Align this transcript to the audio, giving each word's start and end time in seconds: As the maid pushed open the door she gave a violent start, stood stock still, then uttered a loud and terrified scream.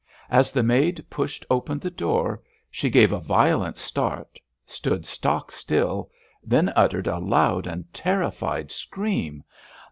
As 0.31 0.51
the 0.51 0.63
maid 0.63 1.05
pushed 1.11 1.45
open 1.51 1.77
the 1.77 1.91
door 1.91 2.41
she 2.71 2.89
gave 2.89 3.11
a 3.11 3.19
violent 3.19 3.77
start, 3.77 4.39
stood 4.65 5.05
stock 5.05 5.51
still, 5.51 6.09
then 6.43 6.73
uttered 6.75 7.05
a 7.05 7.19
loud 7.19 7.67
and 7.67 7.85
terrified 7.93 8.71
scream. 8.71 9.43